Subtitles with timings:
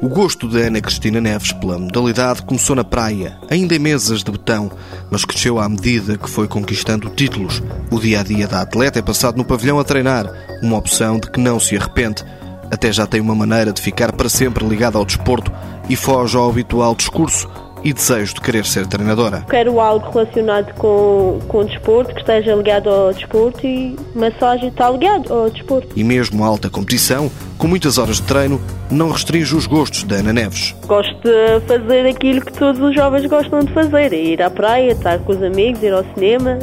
[0.00, 4.30] O gosto de Ana Cristina Neves pela modalidade começou na praia, ainda em mesas de
[4.30, 4.70] betão,
[5.10, 7.60] mas cresceu à medida que foi conquistando títulos.
[7.90, 10.30] O dia a dia da atleta é passado no pavilhão a treinar,
[10.62, 12.24] uma opção de que não se arrepende.
[12.70, 15.50] Até já tem uma maneira de ficar para sempre ligada ao desporto
[15.88, 17.48] e foge ao habitual discurso
[17.84, 19.44] e desejo de querer ser treinadora.
[19.48, 24.90] Quero algo relacionado com, com o desporto, que esteja ligado ao desporto e massagem está
[24.90, 25.88] ligado ao desporto.
[25.94, 28.60] E mesmo a alta competição, com muitas horas de treino,
[28.90, 30.74] não restringe os gostos da Ana Neves.
[30.86, 35.18] Gosto de fazer aquilo que todos os jovens gostam de fazer, ir à praia, estar
[35.20, 36.58] com os amigos, ir ao cinema,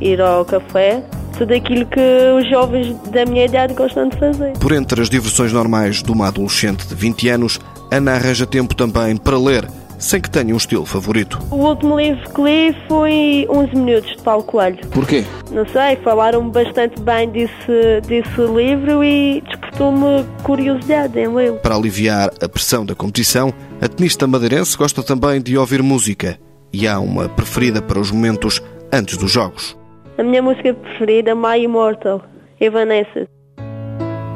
[0.00, 1.02] ir ao café
[1.38, 2.00] tudo aquilo que
[2.36, 4.58] os jovens da minha idade gostam de fazer.
[4.58, 7.60] Por entre as diversões normais de uma adolescente de 20 anos,
[7.92, 9.64] Ana arranja tempo também para ler
[9.98, 11.38] sem que tenha um estilo favorito.
[11.50, 14.78] O último livro que li foi 11 Minutos de Paulo Coelho.
[14.88, 15.24] Porquê?
[15.50, 21.58] Não sei, falaram bastante bem desse, desse livro e despertou-me curiosidade em lê-lo.
[21.58, 26.38] Para aliviar a pressão da competição, a tenista madeirense gosta também de ouvir música
[26.72, 28.62] e há uma preferida para os momentos
[28.92, 29.76] antes dos jogos.
[30.16, 32.22] A minha música preferida é My Immortal,
[32.60, 33.28] Evanescence.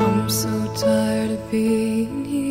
[0.00, 2.47] I'm so tired of being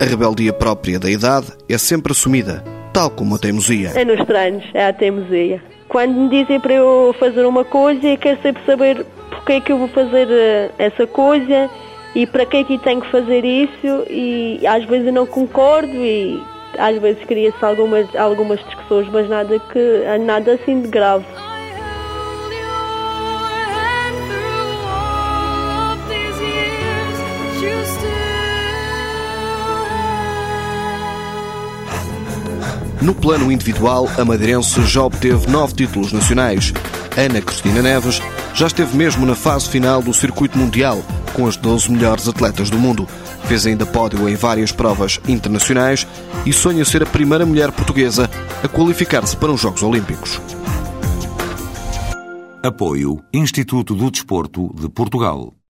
[0.00, 3.92] a rebeldia própria da idade é sempre assumida, tal como a teimosia.
[3.94, 5.62] É nos treinos, é a teimosia.
[5.88, 9.70] Quando me dizem para eu fazer uma coisa, eu quero sempre saber porque é que
[9.70, 11.68] eu vou fazer eh, essa coisa
[12.14, 15.92] e para que é que tenho que fazer isso e às vezes eu não concordo
[15.92, 16.42] e
[16.78, 21.26] às vezes cria-se algumas, algumas discussões, mas nada, que, nada assim de grave.
[33.02, 36.72] No plano individual, a madeirense já obteve nove títulos nacionais.
[37.16, 38.20] Ana Cristina Neves
[38.54, 41.02] já esteve mesmo na fase final do circuito mundial,
[41.32, 43.08] com as 12 melhores atletas do mundo.
[43.44, 46.06] Fez ainda pódio em várias provas internacionais
[46.44, 48.28] e sonha ser a primeira mulher portuguesa
[48.62, 50.38] a qualificar-se para os Jogos Olímpicos.
[52.62, 55.54] Apoio Instituto do Desporto de Portugal.